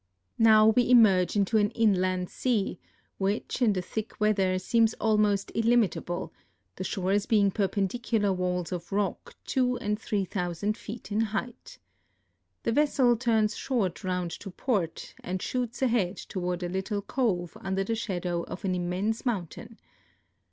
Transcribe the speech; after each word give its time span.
Now 0.39 0.69
we 0.69 0.89
emerge 0.89 1.35
into 1.35 1.57
an 1.59 1.69
inland 1.75 2.27
sea 2.31 2.79
which 3.19 3.61
in 3.61 3.73
the 3.73 3.83
thick 3.83 4.19
weather 4.19 4.57
seems 4.57 4.95
almost 4.95 5.51
illimitable, 5.53 6.33
the 6.77 6.83
shores 6.83 7.27
being 7.27 7.51
perpendicular 7.51 8.33
walls 8.33 8.71
of 8.71 8.91
rock 8.91 9.35
two 9.45 9.77
and 9.77 9.99
three 9.99 10.25
thousand 10.25 10.75
feet 10.75 11.11
in 11.11 11.19
height. 11.21 11.77
The 12.63 12.71
vessel 12.71 13.15
turns 13.15 13.55
short 13.55 14.03
round 14.03 14.31
to 14.39 14.49
port 14.49 15.13
and 15.23 15.39
shoots 15.39 15.83
ahead 15.83 16.17
toward 16.17 16.63
a 16.63 16.67
little 16.69 17.03
cove 17.03 17.55
under 17.61 17.83
the 17.83 17.93
shadow 17.93 18.41
of 18.45 18.65
an 18.65 18.73
immense 18.73 19.23
mountain. 19.23 19.77